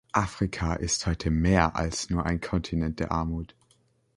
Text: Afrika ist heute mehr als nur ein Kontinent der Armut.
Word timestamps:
Afrika 0.15 0.73
ist 0.73 1.05
heute 1.05 1.29
mehr 1.29 1.75
als 1.75 2.09
nur 2.09 2.25
ein 2.25 2.41
Kontinent 2.41 2.99
der 2.99 3.11
Armut. 3.11 3.53